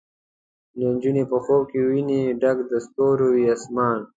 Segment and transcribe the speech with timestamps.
[0.79, 3.99] نجلۍ په خوب کې ویني ډک د ستورو، وي اسمان